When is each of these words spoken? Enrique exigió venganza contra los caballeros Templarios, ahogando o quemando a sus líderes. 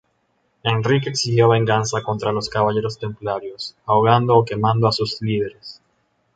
Enrique 0.65 1.09
exigió 1.11 1.49
venganza 1.49 2.01
contra 2.01 2.31
los 2.31 2.49
caballeros 2.49 2.97
Templarios, 2.97 3.75
ahogando 3.85 4.35
o 4.35 4.43
quemando 4.43 4.87
a 4.87 4.91
sus 4.91 5.21
líderes. 5.21 5.79